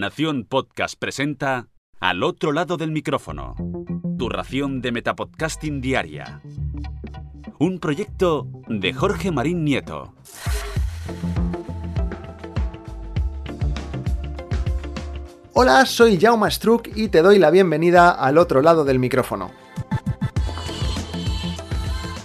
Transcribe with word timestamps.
Nación 0.00 0.46
Podcast 0.48 0.98
presenta 0.98 1.68
Al 2.00 2.22
otro 2.22 2.52
lado 2.52 2.78
del 2.78 2.90
micrófono. 2.90 3.54
Tu 4.18 4.30
ración 4.30 4.80
de 4.80 4.92
Metapodcasting 4.92 5.82
Diaria. 5.82 6.40
Un 7.58 7.78
proyecto 7.80 8.48
de 8.66 8.94
Jorge 8.94 9.30
Marín 9.30 9.62
Nieto. 9.62 10.14
Hola, 15.52 15.84
soy 15.84 16.18
Jaume 16.18 16.50
Struck 16.50 16.88
y 16.96 17.08
te 17.08 17.20
doy 17.20 17.38
la 17.38 17.50
bienvenida 17.50 18.10
al 18.10 18.38
otro 18.38 18.62
lado 18.62 18.86
del 18.86 18.98
micrófono. 18.98 19.50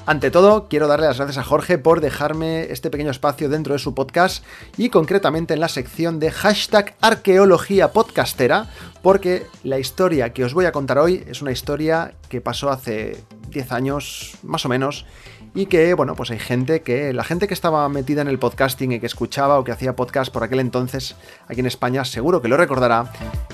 Ante 0.08 0.30
todo, 0.30 0.68
quiero 0.70 0.88
darle 0.88 1.08
las 1.08 1.18
gracias 1.18 1.40
a 1.40 1.44
Jorge 1.44 1.80
por 1.80 2.00
dejarme 2.00 2.72
este 2.72 2.92
pequeño 2.92 3.10
espacio 3.10 3.50
dentro 3.50 3.74
de 3.74 3.80
su 3.80 3.96
podcast 3.96 4.46
y 4.78 4.90
concretamente 4.90 5.56
en 5.56 5.60
la 5.60 5.68
sección 5.68 6.20
de 6.20 6.30
hashtag 6.30 6.96
arqueología 7.02 7.92
podcastera, 7.92 8.70
porque 9.02 9.48
la 9.64 9.80
historia 9.80 10.32
que 10.32 10.44
os 10.44 10.54
voy 10.54 10.66
a 10.66 10.72
contar 10.72 11.00
hoy 11.00 11.24
es 11.28 11.42
una 11.42 11.52
historia 11.52 12.14
que 12.30 12.40
pasó 12.40 12.70
hace 12.70 13.18
10 13.50 13.72
años 13.72 14.38
más 14.44 14.64
o 14.68 14.70
menos 14.70 15.08
y 15.56 15.68
que, 15.68 15.94
bueno, 15.94 16.16
pues 16.16 16.32
hay 16.32 16.40
gente 16.40 16.82
que, 16.82 17.14
la 17.14 17.24
gente 17.24 17.48
que 17.48 17.54
estaba 17.54 17.88
metida 17.88 18.22
en 18.22 18.28
el 18.28 18.38
podcasting 18.38 18.92
y 18.92 19.00
que 19.00 19.06
escuchaba 19.06 19.58
o 19.58 19.64
que 19.64 19.72
hacía 19.72 19.96
podcast 19.96 20.32
por 20.32 20.44
aquel 20.44 20.60
entonces 20.60 21.16
aquí 21.48 21.62
en 21.62 21.66
España, 21.66 22.04
seguro 22.04 22.42
que 22.42 22.50
lo 22.50 22.58
recordará. 22.58 23.12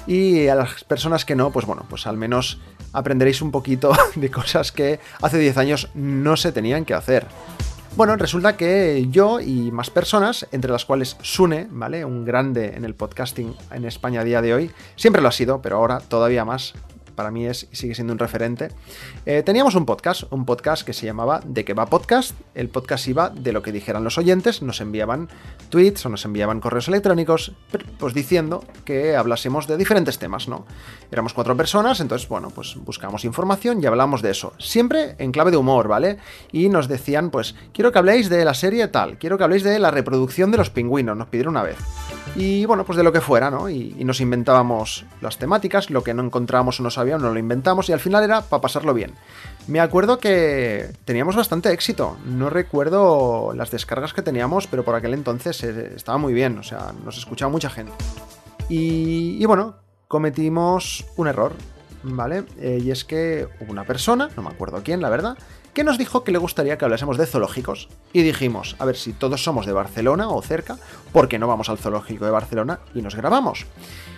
Y 0.07 0.47
a 0.47 0.55
las 0.55 0.83
personas 0.83 1.25
que 1.25 1.35
no, 1.35 1.51
pues 1.51 1.67
bueno, 1.67 1.85
pues 1.87 2.07
al 2.07 2.17
menos 2.17 2.59
aprenderéis 2.91 3.43
un 3.43 3.51
poquito 3.51 3.91
de 4.15 4.31
cosas 4.31 4.71
que 4.71 4.99
hace 5.21 5.37
10 5.37 5.57
años 5.57 5.89
no 5.93 6.35
se 6.37 6.51
tenían 6.51 6.85
que 6.85 6.95
hacer. 6.95 7.27
Bueno, 7.95 8.15
resulta 8.15 8.57
que 8.57 9.05
yo 9.11 9.39
y 9.39 9.69
más 9.69 9.89
personas, 9.89 10.47
entre 10.52 10.71
las 10.71 10.85
cuales 10.85 11.17
Sune, 11.21 11.67
¿vale? 11.69 12.03
Un 12.03 12.25
grande 12.25 12.73
en 12.75 12.85
el 12.85 12.95
podcasting 12.95 13.53
en 13.69 13.85
España 13.85 14.21
a 14.21 14.23
día 14.23 14.41
de 14.41 14.55
hoy, 14.55 14.71
siempre 14.95 15.21
lo 15.21 15.27
ha 15.27 15.33
sido, 15.33 15.61
pero 15.61 15.75
ahora 15.75 15.99
todavía 15.99 16.45
más, 16.45 16.73
para 17.21 17.30
mí 17.30 17.45
es 17.45 17.67
sigue 17.72 17.94
siendo 17.94 18.14
un 18.14 18.17
referente. 18.17 18.69
Eh, 19.27 19.44
teníamos 19.44 19.75
un 19.75 19.86
podcast, 19.86 20.23
un 20.31 20.44
podcast 20.44 20.83
que 20.83 20.91
se 20.91 21.05
llamaba 21.05 21.39
De 21.45 21.64
qué 21.64 21.75
va 21.75 21.86
podcast. 21.86 22.31
El 22.55 22.67
podcast 22.67 23.08
iba 23.08 23.30
de 23.30 23.52
lo 23.52 23.61
que 23.61 23.72
dijeran 23.72 24.03
los 24.03 24.17
oyentes, 24.17 24.64
nos 24.64 24.81
enviaban 24.81 25.30
tweets 25.69 26.03
o 26.08 26.09
nos 26.09 26.25
enviaban 26.25 26.59
correos 26.59 26.88
electrónicos, 26.88 27.52
pues 27.99 28.16
diciendo 28.16 28.64
que 28.86 29.16
hablásemos 29.16 29.67
de 29.67 29.77
diferentes 29.77 30.17
temas, 30.17 30.47
¿no? 30.47 30.66
Éramos 31.11 31.36
cuatro 31.36 31.55
personas, 31.55 31.99
entonces, 31.99 32.27
bueno, 32.27 32.49
pues 32.49 32.75
buscamos 32.77 33.23
información 33.23 33.83
y 33.83 33.86
hablamos 33.86 34.23
de 34.23 34.31
eso. 34.31 34.53
Siempre 34.58 35.16
en 35.19 35.31
clave 35.31 35.52
de 35.52 35.58
humor, 35.58 35.88
¿vale? 35.88 36.17
Y 36.52 36.69
nos 36.69 36.88
decían, 36.88 37.30
pues, 37.30 37.53
quiero 37.72 37.92
que 37.92 37.99
habléis 37.99 38.30
de 38.30 38.44
la 38.44 38.55
serie 38.55 38.88
tal, 38.88 39.19
quiero 39.19 39.38
que 39.38 39.44
habléis 39.44 39.61
de 39.61 39.77
la 39.77 39.92
reproducción 39.92 40.49
de 40.49 40.58
los 40.58 40.72
pingüinos, 40.72 41.16
nos 41.16 41.27
pidieron 41.27 41.53
una 41.53 41.61
vez. 41.61 41.77
Y 42.36 42.66
bueno, 42.66 42.83
pues 42.83 42.97
de 42.97 43.03
lo 43.03 43.11
que 43.11 43.22
fuera, 43.22 43.52
¿no? 43.52 43.69
Y, 43.69 43.95
y 43.99 44.05
nos 44.05 44.22
inventábamos 44.22 45.05
las 45.22 45.38
temáticas, 45.38 45.92
lo 45.92 46.02
que 46.02 46.16
no 46.16 46.23
encontrábamos 46.23 46.80
o 46.80 46.83
no 46.83 46.89
sabíamos, 46.89 47.11
nos 47.17 47.34
lo 47.34 47.40
inventamos 47.40 47.90
y 47.90 47.94
al 47.94 48.00
final 48.00 48.23
era 48.23 48.42
para 48.42 48.62
pasarlo 48.62 48.94
bien. 48.94 49.14
Me 49.67 49.80
acuerdo 49.80 50.20
que 50.20 50.92
teníamos 51.06 51.36
bastante 51.36 51.72
éxito. 51.72 52.17
No 52.26 52.50
recuerdo 52.50 53.54
las 53.56 53.72
descargas 53.72 54.14
que 54.14 54.22
teníamos, 54.22 54.67
pero 54.67 54.84
por 54.84 54.95
aquel 54.95 55.14
entonces 55.14 55.64
eh, 55.64 55.94
estaba 55.95 56.17
muy 56.17 56.34
bien. 56.34 56.58
O 56.58 56.64
sea, 56.64 56.94
nos 57.06 57.17
escuchaba 57.17 57.52
mucha 57.52 57.70
gente. 57.70 57.92
Y, 58.70 59.38
y 59.39 59.45
bueno, 59.45 59.76
cometimos 60.08 61.06
un 61.16 61.28
error, 61.28 61.54
¿vale? 62.04 62.44
Eh, 62.59 62.80
y 62.84 62.92
es 62.92 63.06
que 63.06 63.48
hubo 63.59 63.72
una 63.72 63.86
persona, 63.86 64.30
no 64.36 64.44
me 64.44 64.50
acuerdo 64.50 64.82
quién, 64.84 65.02
la 65.02 65.09
verdad, 65.09 65.38
que 65.73 65.84
nos 65.84 65.98
dijo 65.98 66.23
que 66.23 66.32
le 66.32 66.38
gustaría 66.38 66.78
que 66.78 66.86
hablásemos 66.86 67.17
de 67.17 67.26
zoológicos. 67.26 67.88
Y 68.14 68.22
dijimos, 68.23 68.76
a 68.80 68.86
ver 68.86 68.98
si 68.98 69.14
todos 69.14 69.44
somos 69.44 69.66
de 69.66 69.73
Barcelona 69.73 70.30
o 70.30 70.42
cerca, 70.42 70.78
¿por 71.12 71.28
qué 71.28 71.39
no 71.39 71.48
vamos 71.48 71.70
al 71.70 71.78
zoológico 71.78 72.26
de 72.26 72.32
Barcelona 72.32 72.80
y 72.94 73.02
nos 73.02 73.16
grabamos? 73.16 73.66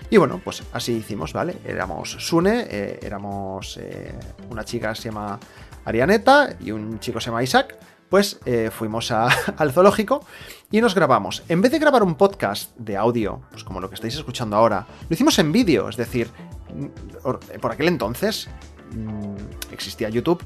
Y 0.10 0.18
bueno, 0.18 0.42
pues 0.44 0.64
así 0.74 0.94
hicimos, 0.94 1.34
¿vale? 1.34 1.58
Éramos 1.66 2.12
Sune, 2.12 2.68
eh, 2.70 3.00
éramos 3.02 3.78
eh, 3.78 4.14
una 4.50 4.64
chica 4.64 4.90
que 4.90 5.02
se 5.02 5.10
llama 5.10 5.40
Arianeta 5.86 6.56
y 6.60 6.72
un 6.72 7.00
chico 7.00 7.20
se 7.20 7.28
llama 7.28 7.44
Isaac. 7.44 7.78
Pues 8.10 8.40
eh, 8.46 8.70
fuimos 8.72 9.12
al 9.58 9.72
zoológico 9.72 10.24
y 10.70 10.82
nos 10.82 10.94
grabamos. 10.94 11.44
En 11.50 11.62
vez 11.62 11.72
de 11.72 11.80
grabar 11.80 12.04
un 12.04 12.16
podcast 12.16 12.76
de 12.78 12.96
audio, 12.96 13.42
pues 13.50 13.64
como 13.64 13.80
lo 13.80 13.90
que 13.90 13.96
estáis 13.96 14.16
escuchando 14.16 14.56
ahora, 14.56 14.86
lo 15.10 15.14
hicimos 15.14 15.40
en 15.40 15.52
vídeo, 15.52 15.90
es 15.90 15.98
decir, 15.98 16.30
por 17.60 17.72
aquel 17.72 17.88
entonces 17.88 18.50
mmm, 18.92 19.36
existía 19.72 20.10
YouTube, 20.10 20.44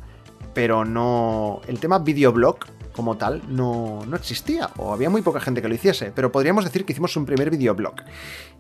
pero 0.54 0.86
no. 0.86 1.62
El 1.68 1.80
tema 1.80 2.00
videoblog 2.00 2.60
como 2.98 3.16
tal 3.16 3.44
no, 3.48 4.02
no, 4.06 4.16
existía, 4.18 4.72
o 4.78 4.92
había 4.92 5.10
muy 5.10 5.22
poca 5.22 5.40
gente 5.40 5.62
que 5.62 5.70
lo 5.70 5.76
hiciese, 5.76 6.12
pero 6.14 6.32
podríamos 6.32 6.66
decir 6.66 6.84
que 6.84 6.92
hicimos 6.92 7.16
un 7.16 7.26
primer 7.26 7.50
videoblog. 7.50 7.94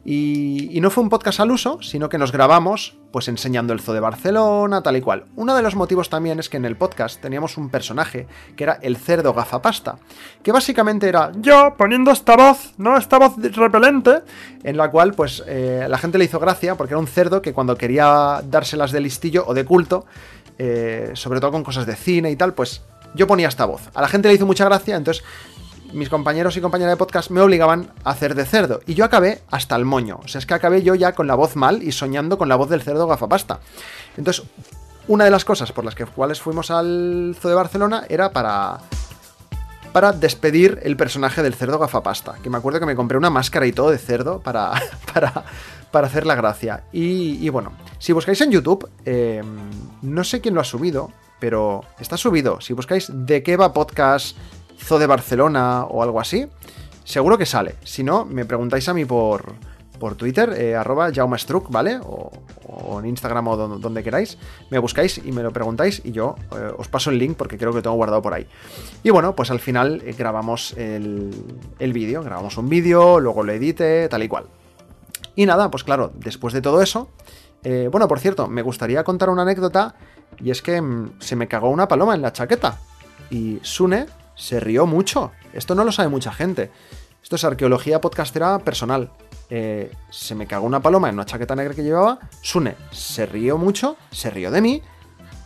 Y, 0.06 0.70
y, 0.72 0.80
no 0.80 0.90
fue 0.90 1.04
un 1.04 1.10
podcast 1.10 1.42
al 1.42 1.52
uso, 1.52 1.82
sino 1.82 2.08
que 2.08 2.18
nos 2.18 2.32
grabamos 2.32 2.98
pues 3.12 3.28
enseñando 3.28 3.74
el 3.74 3.82
zoo 3.82 3.94
de 3.94 4.00
Barcelona, 4.00 4.82
tal 4.82 4.96
y 4.96 5.02
cual. 5.02 5.26
Uno 5.36 5.56
de 5.56 5.62
los 5.62 5.76
motivos 5.76 6.10
también 6.10 6.40
es 6.40 6.48
que 6.48 6.58
en 6.58 6.66
el 6.66 6.78
podcast 6.78 7.20
teníamos 7.20 7.58
un 7.58 7.70
personaje 7.70 8.28
que 8.56 8.64
era 8.64 8.74
el 8.82 8.96
cerdo 8.96 9.34
gafapasta, 9.34 9.98
que 10.44 10.52
básicamente 10.52 11.10
era 11.10 11.32
yo 11.36 11.76
poniendo 11.78 12.12
esta 12.12 12.38
voz, 12.38 12.74
¿no? 12.78 12.96
Esta 12.98 13.18
voz 13.18 13.36
repelente, 13.56 14.20
en 14.64 14.78
la 14.78 14.90
cual 14.90 15.14
pues 15.14 15.44
eh, 15.48 15.88
la 15.90 15.98
gente 15.98 16.18
le 16.18 16.26
hizo 16.26 16.40
gracia 16.40 16.76
porque 16.76 16.94
era 16.94 17.00
un 17.00 17.08
cerdo 17.08 17.42
que 17.42 17.54
cuando 17.54 17.76
quería 17.76 18.42
dárselas 18.46 18.92
de 18.92 19.02
listillo 19.02 19.46
o 19.48 19.54
de 19.54 19.66
culto, 19.66 20.06
eh, 20.60 21.12
sobre 21.14 21.40
todo 21.40 21.52
con 21.52 21.64
cosas 21.64 21.86
de 21.86 21.96
cine 21.96 22.32
y 22.32 22.36
tal, 22.36 22.54
pues 22.54 22.84
yo 23.16 23.28
ponía 23.28 23.48
esta 23.48 23.66
voz. 23.66 23.90
A 23.94 24.02
la 24.02 24.08
gente 24.08 24.28
le 24.28 24.36
hizo 24.36 24.46
mucha 24.46 24.66
gracia, 24.66 24.96
entonces 24.96 25.24
mis 25.94 26.10
compañeros 26.10 26.58
y 26.58 26.62
compañeras 26.62 26.94
de 26.94 26.98
podcast 26.98 27.32
me 27.32 27.42
obligaban 27.42 27.92
a 28.04 28.12
hacer 28.12 28.36
de 28.36 28.46
cerdo. 28.46 28.82
Y 28.86 28.94
yo 28.94 29.06
acabé 29.06 29.42
hasta 29.50 29.76
el 29.76 29.86
moño. 29.86 30.20
O 30.24 30.28
sea, 30.28 30.40
es 30.40 30.46
que 30.46 30.54
acabé 30.54 30.84
yo 30.84 30.96
ya 30.96 31.14
con 31.14 31.28
la 31.28 31.36
voz 31.36 31.56
mal 31.56 31.82
y 31.82 31.92
soñando 31.92 32.38
con 32.38 32.50
la 32.50 32.56
voz 32.56 32.70
del 32.70 32.82
cerdo 32.82 33.08
gafapasta. 33.08 33.60
Entonces, 34.18 34.44
una 35.08 35.24
de 35.26 35.32
las 35.32 35.46
cosas 35.46 35.72
por 35.72 35.86
las 35.86 35.96
que, 35.96 36.06
cuales 36.06 36.42
fuimos 36.42 36.72
al 36.72 37.36
Zoo 37.40 37.50
de 37.50 37.56
Barcelona 37.56 38.04
era 38.10 38.32
para 38.32 38.80
para 39.94 40.12
despedir 40.12 40.80
el 40.84 40.96
personaje 40.96 41.42
del 41.42 41.56
cerdo 41.56 41.80
gafapasta. 41.80 42.36
Que 42.44 42.52
me 42.52 42.58
acuerdo 42.58 42.80
que 42.80 42.86
me 42.86 42.96
compré 42.96 43.18
una 43.18 43.32
máscara 43.32 43.66
y 43.66 43.72
todo 43.72 43.90
de 43.90 43.98
cerdo 43.98 44.40
para, 44.42 44.72
para, 45.14 45.46
para 45.90 46.06
hacer 46.06 46.26
la 46.26 46.36
gracia. 46.36 46.84
Y, 46.92 47.44
y, 47.44 47.50
bueno, 47.50 47.72
si 47.98 48.14
buscáis 48.14 48.40
en 48.42 48.52
YouTube, 48.52 48.88
eh, 49.06 49.42
no 50.04 50.24
sé 50.24 50.40
quién 50.40 50.54
lo 50.54 50.62
ha 50.62 50.66
subido, 50.66 51.12
pero 51.40 51.82
está 52.00 52.18
subido. 52.18 52.62
Si 52.62 52.74
buscáis 52.74 53.12
de 53.14 53.44
qué 53.44 53.58
va 53.58 53.74
podcast 53.74 54.38
Zoo 54.80 55.00
de 55.00 55.08
Barcelona 55.08 55.86
o 55.86 56.04
algo 56.04 56.20
así, 56.20 56.48
seguro 57.04 57.38
que 57.38 57.46
sale. 57.46 57.76
Si 57.84 58.04
no, 58.04 58.26
me 58.26 58.46
preguntáis 58.46 58.88
a 58.90 58.94
mí 58.94 59.06
por, 59.06 59.54
por 60.00 60.16
Twitter, 60.16 60.54
eh, 60.58 60.76
arroba 60.76 61.12
jaumastruck, 61.14 61.70
¿vale? 61.70 62.00
O, 62.04 62.32
en 63.00 63.06
Instagram 63.08 63.48
o 63.48 63.58
donde, 63.58 64.04
queráis. 64.04 64.38
Me 64.70 64.78
buscáis 64.80 65.20
y 65.24 65.32
me 65.32 65.42
lo 65.42 65.52
preguntáis 65.52 66.02
y 66.04 66.12
yo 66.12 66.36
eh, 66.56 66.72
os 66.78 66.88
paso 66.88 67.10
el 67.10 67.18
link 67.18 67.36
porque 67.36 67.58
creo 67.58 67.72
que 67.72 67.78
lo 67.78 67.82
tengo 67.82 67.96
guardado 67.96 68.22
por 68.22 68.34
ahí. 68.34 68.48
Y 69.04 69.10
bueno, 69.10 69.36
pues 69.36 69.52
al 69.52 69.60
final 69.60 70.02
eh, 70.06 70.14
grabamos 70.18 70.74
el, 70.78 71.34
el 71.80 71.94
vídeo, 71.94 72.24
grabamos 72.24 72.58
un 72.58 72.70
vídeo, 72.70 73.20
luego 73.20 73.44
lo 73.44 73.52
edité, 73.52 74.08
tal 74.10 74.24
y 74.24 74.28
cual. 74.28 74.46
Y 75.36 75.46
nada, 75.46 75.70
pues 75.70 75.84
claro, 75.84 76.12
después 76.16 76.54
de 76.54 76.62
todo 76.62 76.82
eso... 76.82 77.10
Eh, 77.64 77.90
bueno, 77.92 78.08
por 78.08 78.20
cierto, 78.20 78.48
me 78.48 78.62
gustaría 78.62 79.04
contar 79.04 79.30
una 79.30 79.42
anécdota 79.42 79.96
y 80.40 80.52
es 80.52 80.62
que 80.62 80.82
mmm, 80.82 81.20
se 81.20 81.36
me 81.36 81.48
cagó 81.48 81.70
una 81.70 81.88
paloma 81.88 82.16
en 82.16 82.22
la 82.22 82.34
chaqueta. 82.34 82.80
Y 83.30 83.60
Sune 83.62 84.08
se 84.36 84.60
rió 84.60 84.86
mucho. 84.86 85.32
Esto 85.54 85.76
no 85.76 85.84
lo 85.84 85.92
sabe 85.92 86.10
mucha 86.10 86.32
gente. 86.32 86.72
Esto 87.22 87.36
es 87.36 87.44
arqueología 87.44 88.00
podcastera 88.00 88.60
personal. 88.60 89.12
Eh, 89.50 89.92
se 90.10 90.36
me 90.36 90.48
cagó 90.48 90.66
una 90.66 90.82
paloma 90.82 91.10
en 91.10 91.16
una 91.16 91.26
chaqueta 91.26 91.56
negra 91.56 91.74
que 91.74 91.84
llevaba. 91.84 92.20
Sune 92.42 92.76
se 92.92 93.26
rió 93.26 93.58
mucho, 93.58 93.98
se 94.12 94.30
rió 94.30 94.52
de 94.52 94.62
mí. 94.62 94.82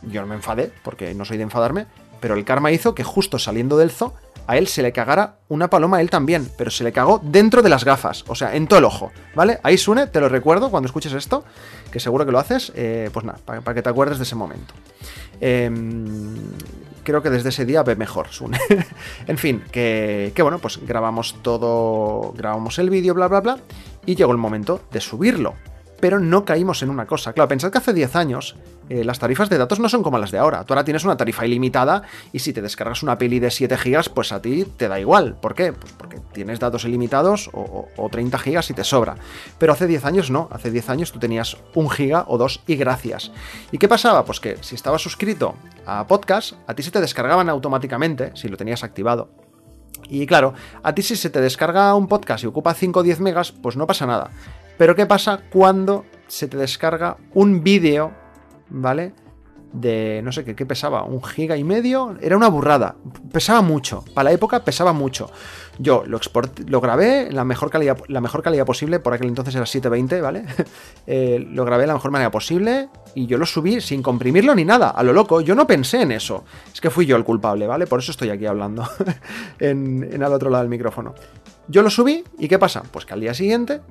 Yo 0.03 0.22
no 0.22 0.28
me 0.28 0.35
enfadé, 0.35 0.72
porque 0.84 1.13
no 1.13 1.25
soy 1.25 1.38
de 1.38 1.44
enfadarme. 1.44 1.85
Pero 2.19 2.35
el 2.35 2.46
karma 2.46 2.72
hizo 2.72 2.94
que 2.94 3.03
justo 3.03 3.40
saliendo 3.40 3.78
del 3.78 3.91
zoo, 3.91 4.13
a 4.47 4.57
él 4.57 4.68
se 4.68 4.81
le 4.81 4.91
cagara 4.91 5.38
una 5.50 5.69
paloma 5.69 5.97
a 5.97 6.02
él 6.02 6.09
también. 6.09 6.50
Pero 6.57 6.72
se 6.72 6.84
le 6.84 6.91
cagó 6.91 7.19
dentro 7.24 7.62
de 7.62 7.69
las 7.69 7.85
gafas, 7.85 8.24
o 8.28 8.35
sea, 8.35 8.56
en 8.56 8.68
todo 8.68 8.79
el 8.79 8.85
ojo. 8.85 9.12
¿Vale? 9.35 9.59
Ahí 9.63 9.78
Sune, 9.78 10.07
te 10.07 10.19
lo 10.19 10.29
recuerdo 10.29 10.69
cuando 10.69 10.88
escuches 10.88 11.13
esto, 11.13 11.44
que 11.92 12.00
seguro 12.00 12.25
que 12.25 12.31
lo 12.31 12.39
haces. 12.39 12.71
Eh, 12.75 13.10
pues 13.13 13.25
nada, 13.25 13.39
para, 13.44 13.74
que 13.74 13.81
te 13.81 13.89
acuerdes 13.89 14.18
de 14.18 14.24
ese 14.24 14.36
momento. 14.36 14.74
Eh, 15.39 15.69
creo 17.04 17.21
que 17.21 17.30
desde 17.30 17.50
ese 17.50 17.65
día 17.65 17.83
ve 17.83 17.95
mejor 17.95 18.27
Sune. 18.30 18.60
en 19.27 19.38
fin, 19.38 19.63
que, 19.71 20.31
que, 20.36 20.42
bueno, 20.42 20.60
pues 20.60 20.80
grabamos 20.86 21.36
todo, 21.42 22.33
grabamos 22.33 22.80
el 22.80 22.89
vídeo, 22.89 23.13
bla, 23.13 23.27
bla, 23.27 23.42
bla, 23.42 23.57
y 24.06 24.15
llegó 24.15 24.31
el 24.31 24.38
momento 24.38 24.81
de 24.92 25.01
subirlo. 25.01 25.56
Pero 26.01 26.19
no 26.19 26.44
caímos 26.44 26.83
en 26.83 26.89
una 26.89 27.06
cosa. 27.06 27.31
Claro, 27.31 27.48
pensad 27.48 27.71
que 27.71 27.77
hace 27.77 27.94
10 27.94 28.15
años 28.18 28.57
eh, 28.89 29.06
las 29.06 29.19
tarifas 29.19 29.50
de 29.50 29.57
datos 29.57 29.80
no 29.80 29.88
son 29.88 30.03
como 30.03 30.18
las 30.18 30.31
de 30.31 30.39
ahora. 30.39 30.65
Tú 30.65 30.74
ahora 30.74 30.83
tienes 30.83 31.06
una 31.06 31.15
tarifa 31.15 31.45
ilimitada 31.45 32.01
y 32.33 32.39
si 32.39 32.51
te 32.51 32.62
descargas 32.62 33.03
una 33.03 33.18
peli 33.18 33.39
de 33.39 33.51
7 33.51 33.77
gigas, 33.77 34.09
pues 34.09 34.33
a 34.33 34.42
ti 34.42 34.65
te 34.65 34.89
da 34.89 35.00
igual. 35.00 35.36
¿Por 35.36 35.56
qué? 35.56 35.71
Pues 35.71 35.94
porque 35.94 36.19
tienes 36.33 36.59
datos 36.59 36.83
ilimitados 36.83 37.50
o, 37.53 37.62
o, 37.62 37.88
o 37.95 38.09
30 38.09 38.38
gigas 38.39 38.69
y 38.69 38.74
te 38.74 38.83
sobra. 38.83 39.15
Pero 39.57 39.71
hace 39.71 39.88
10 39.88 40.03
años 40.03 40.31
no. 40.31 40.50
Hace 40.51 40.71
10 40.71 40.89
años 40.89 41.12
tú 41.12 41.19
tenías 41.19 41.56
un 41.75 41.89
giga 41.89 42.25
o 42.27 42.38
dos 42.38 42.62
y 42.68 42.75
gracias. 42.75 43.31
¿Y 43.71 43.77
qué 43.77 43.88
pasaba? 43.88 44.25
Pues 44.25 44.39
que 44.39 44.57
si 44.62 44.75
estabas 44.75 45.01
suscrito 45.01 45.56
a 45.86 46.07
podcast, 46.07 46.53
a 46.68 46.74
ti 46.74 46.83
se 46.83 46.92
te 46.92 47.00
descargaban 47.00 47.48
automáticamente, 47.48 48.31
si 48.36 48.50
lo 48.50 48.57
tenías 48.57 48.83
activado. 48.83 49.30
Y 50.09 50.25
claro, 50.25 50.53
a 50.83 50.94
ti 50.94 51.01
si 51.01 51.15
se 51.15 51.30
te 51.30 51.39
descarga 51.39 51.95
un 51.95 52.07
podcast 52.07 52.44
y 52.44 52.48
ocupa 52.48 52.74
5 52.74 53.00
o 53.00 53.03
10 53.03 53.19
megas, 53.21 53.51
pues 53.51 53.77
no 53.77 53.88
pasa 53.88 54.06
nada. 54.06 54.31
Pero 54.77 54.95
¿qué 54.95 55.06
pasa 55.06 55.41
cuando 55.51 56.06
se 56.27 56.47
te 56.47 56.57
descarga 56.57 57.18
un 57.33 57.62
vídeo, 57.63 58.12
¿vale? 58.69 59.13
De, 59.73 60.21
no 60.23 60.31
sé 60.31 60.44
qué, 60.44 60.56
qué 60.56 60.65
pesaba, 60.65 61.03
un 61.03 61.23
giga 61.23 61.56
y 61.56 61.63
medio, 61.63 62.18
era 62.21 62.35
una 62.35 62.50
burrada, 62.50 62.95
pesaba 63.31 63.62
mucho, 63.62 64.03
para 64.13 64.25
la 64.25 64.31
época 64.33 64.63
pesaba 64.65 64.91
mucho. 64.91 65.29
Yo 65.77 66.03
lo, 66.06 66.19
lo 66.68 66.81
grabé 66.81 67.27
en 67.27 67.35
la 67.35 67.45
mejor, 67.45 67.69
calidad, 67.69 67.97
la 68.07 68.19
mejor 68.19 68.44
calidad 68.44 68.65
posible, 68.65 69.00
por 69.00 69.13
aquel 69.13 69.27
entonces 69.27 69.56
era 69.56 69.65
720, 69.65 70.21
¿vale? 70.21 70.45
Eh, 71.07 71.45
lo 71.51 71.65
grabé 71.65 71.83
de 71.83 71.88
la 71.88 71.94
mejor 71.95 72.12
manera 72.12 72.29
posible 72.29 72.88
y 73.15 73.25
yo 73.25 73.38
lo 73.38 73.45
subí 73.45 73.81
sin 73.81 74.03
comprimirlo 74.03 74.53
ni 74.53 74.63
nada, 74.63 74.89
a 74.91 75.03
lo 75.03 75.13
loco, 75.13 75.41
yo 75.41 75.56
no 75.56 75.65
pensé 75.65 76.01
en 76.01 76.12
eso, 76.12 76.45
es 76.71 76.79
que 76.79 76.89
fui 76.89 77.06
yo 77.06 77.17
el 77.17 77.24
culpable, 77.24 77.65
¿vale? 77.65 77.88
Por 77.88 78.00
eso 78.00 78.12
estoy 78.12 78.29
aquí 78.29 78.45
hablando 78.45 78.88
en, 79.59 80.07
en 80.12 80.24
al 80.24 80.31
otro 80.31 80.50
lado 80.50 80.63
del 80.63 80.69
micrófono. 80.69 81.15
Yo 81.67 81.81
lo 81.81 81.89
subí 81.89 82.24
y 82.38 82.47
¿qué 82.47 82.59
pasa? 82.59 82.83
Pues 82.91 83.06
que 83.06 83.13
al 83.13 83.21
día 83.21 83.33
siguiente 83.33 83.81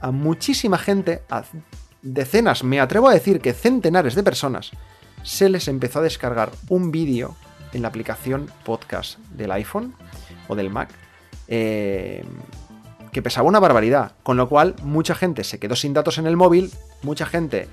a 0.00 0.10
muchísima 0.10 0.78
gente, 0.78 1.22
a 1.30 1.44
decenas, 2.02 2.62
me 2.62 2.80
atrevo 2.80 3.08
a 3.08 3.14
decir 3.14 3.40
que 3.40 3.52
centenares 3.52 4.14
de 4.14 4.22
personas, 4.22 4.70
se 5.22 5.48
les 5.48 5.68
empezó 5.68 5.98
a 5.98 6.02
descargar 6.02 6.50
un 6.68 6.92
vídeo 6.92 7.34
en 7.72 7.82
la 7.82 7.88
aplicación 7.88 8.50
podcast 8.64 9.18
del 9.30 9.50
iPhone 9.52 9.94
o 10.48 10.54
del 10.54 10.70
Mac 10.70 10.90
eh, 11.48 12.24
que 13.12 13.22
pesaba 13.22 13.48
una 13.48 13.60
barbaridad, 13.60 14.12
con 14.22 14.36
lo 14.36 14.48
cual 14.48 14.74
mucha 14.82 15.14
gente 15.14 15.42
se 15.42 15.58
quedó 15.58 15.74
sin 15.74 15.94
datos 15.94 16.18
en 16.18 16.26
el 16.26 16.36
móvil, 16.36 16.70
mucha 17.02 17.26
gente, 17.26 17.66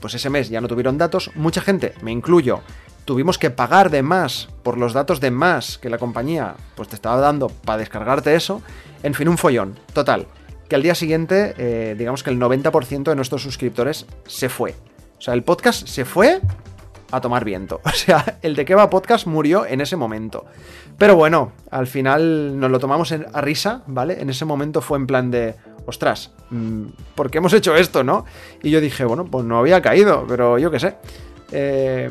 pues 0.00 0.14
ese 0.14 0.30
mes 0.30 0.48
ya 0.48 0.60
no 0.60 0.68
tuvieron 0.68 0.98
datos, 0.98 1.30
mucha 1.34 1.62
gente, 1.62 1.94
me 2.02 2.12
incluyo, 2.12 2.60
tuvimos 3.04 3.38
que 3.38 3.50
pagar 3.50 3.90
de 3.90 4.02
más 4.02 4.48
por 4.62 4.76
los 4.76 4.92
datos 4.92 5.20
de 5.20 5.30
más 5.30 5.78
que 5.78 5.90
la 5.90 5.98
compañía 5.98 6.54
pues 6.76 6.88
te 6.88 6.94
estaba 6.94 7.16
dando 7.20 7.48
para 7.48 7.78
descargarte 7.78 8.34
eso, 8.34 8.62
en 9.02 9.14
fin, 9.14 9.28
un 9.28 9.38
follón, 9.38 9.78
total 9.92 10.28
que 10.72 10.76
al 10.76 10.82
día 10.82 10.94
siguiente, 10.94 11.54
eh, 11.58 11.94
digamos 11.98 12.22
que 12.22 12.30
el 12.30 12.40
90% 12.40 13.02
de 13.02 13.14
nuestros 13.14 13.42
suscriptores 13.42 14.06
se 14.26 14.48
fue. 14.48 14.74
O 15.18 15.20
sea, 15.20 15.34
el 15.34 15.42
podcast 15.42 15.86
se 15.86 16.06
fue 16.06 16.40
a 17.10 17.20
tomar 17.20 17.44
viento. 17.44 17.82
O 17.84 17.90
sea, 17.90 18.38
el 18.40 18.56
de 18.56 18.64
Keba 18.64 18.88
Podcast 18.88 19.26
murió 19.26 19.66
en 19.66 19.82
ese 19.82 19.96
momento. 19.96 20.46
Pero 20.96 21.14
bueno, 21.14 21.52
al 21.70 21.86
final 21.86 22.58
nos 22.58 22.70
lo 22.70 22.78
tomamos 22.78 23.12
a 23.12 23.40
risa, 23.42 23.82
¿vale? 23.86 24.18
En 24.22 24.30
ese 24.30 24.46
momento 24.46 24.80
fue 24.80 24.96
en 24.96 25.06
plan 25.06 25.30
de, 25.30 25.56
ostras, 25.84 26.30
mm, 26.48 26.84
¿por 27.16 27.30
qué 27.30 27.36
hemos 27.36 27.52
hecho 27.52 27.76
esto, 27.76 28.02
no? 28.02 28.24
Y 28.62 28.70
yo 28.70 28.80
dije, 28.80 29.04
bueno, 29.04 29.26
pues 29.26 29.44
no 29.44 29.58
había 29.58 29.82
caído, 29.82 30.24
pero 30.26 30.56
yo 30.56 30.70
qué 30.70 30.80
sé. 30.80 30.96
Eh, 31.50 32.08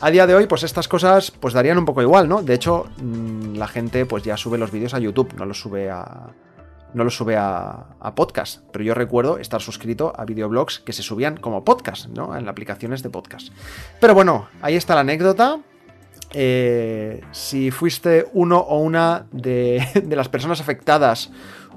a 0.00 0.10
día 0.10 0.26
de 0.26 0.36
hoy, 0.36 0.46
pues 0.46 0.62
estas 0.62 0.88
cosas 0.88 1.30
pues 1.32 1.52
darían 1.52 1.76
un 1.76 1.84
poco 1.84 2.00
igual, 2.00 2.30
¿no? 2.30 2.40
De 2.40 2.54
hecho, 2.54 2.86
mm, 2.96 3.56
la 3.56 3.68
gente 3.68 4.06
pues 4.06 4.22
ya 4.22 4.38
sube 4.38 4.56
los 4.56 4.70
vídeos 4.70 4.94
a 4.94 4.98
YouTube, 4.98 5.34
no 5.36 5.44
los 5.44 5.60
sube 5.60 5.90
a, 5.90 6.30
no 6.94 7.04
lo 7.04 7.10
sube 7.10 7.36
a, 7.36 7.86
podcast, 8.14 8.62
pero 8.72 8.84
yo 8.84 8.94
recuerdo 8.94 9.38
estar 9.38 9.60
suscrito 9.60 10.12
a 10.16 10.24
videoblogs 10.24 10.80
que 10.80 10.92
se 10.92 11.02
subían 11.02 11.36
como 11.36 11.64
podcast, 11.64 12.06
¿no? 12.08 12.36
En 12.36 12.48
aplicaciones 12.48 13.02
de 13.02 13.10
podcast. 13.10 13.48
Pero 14.00 14.14
bueno, 14.14 14.48
ahí 14.62 14.76
está 14.76 14.94
la 14.94 15.02
anécdota. 15.02 15.60
Eh, 16.32 17.22
si 17.32 17.70
fuiste 17.70 18.26
uno 18.32 18.58
o 18.58 18.78
una 18.78 19.26
de, 19.32 19.86
de 20.04 20.16
las 20.16 20.28
personas 20.28 20.60
afectadas 20.60 21.30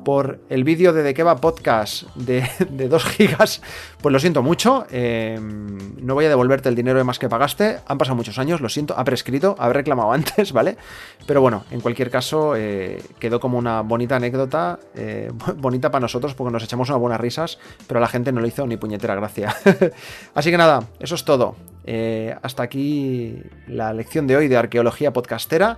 por 0.03 0.39
el 0.49 0.63
vídeo 0.63 0.93
de 0.93 1.13
The 1.13 1.23
Podcast 1.35 2.03
de, 2.15 2.47
2 2.87 3.05
gigas, 3.05 3.61
pues 4.01 4.11
lo 4.11 4.19
siento 4.19 4.41
mucho. 4.41 4.85
Eh, 4.91 5.39
no 5.39 6.13
voy 6.13 6.25
a 6.25 6.29
devolverte 6.29 6.69
el 6.69 6.75
dinero 6.75 6.97
de 6.97 7.03
más 7.03 7.19
que 7.19 7.29
pagaste. 7.29 7.79
Han 7.87 7.97
pasado 7.97 8.15
muchos 8.15 8.37
años, 8.37 8.61
lo 8.61 8.69
siento, 8.69 8.95
ha 8.97 9.03
prescrito, 9.03 9.55
haber 9.59 9.77
reclamado 9.77 10.11
antes, 10.13 10.51
¿vale? 10.51 10.77
Pero 11.25 11.41
bueno, 11.41 11.65
en 11.71 11.81
cualquier 11.81 12.09
caso, 12.09 12.55
eh, 12.55 13.01
quedó 13.19 13.39
como 13.39 13.57
una 13.57 13.81
bonita 13.81 14.15
anécdota, 14.15 14.79
eh, 14.95 15.31
bonita 15.57 15.91
para 15.91 16.01
nosotros 16.01 16.33
porque 16.33 16.51
nos 16.51 16.63
echamos 16.63 16.89
unas 16.89 16.99
buenas 16.99 17.19
risas, 17.19 17.59
pero 17.87 17.99
a 17.99 18.01
la 18.01 18.07
gente 18.07 18.31
no 18.31 18.41
le 18.41 18.47
hizo 18.47 18.65
ni 18.67 18.77
puñetera 18.77 19.15
gracia. 19.15 19.55
Así 20.35 20.51
que 20.51 20.57
nada, 20.57 20.83
eso 20.99 21.15
es 21.15 21.23
todo. 21.25 21.55
hasta 22.41 22.63
aquí 22.63 23.41
la 23.67 23.93
lección 23.93 24.27
de 24.27 24.37
hoy 24.37 24.47
de 24.47 24.57
arqueología 24.57 25.11
podcastera. 25.13 25.77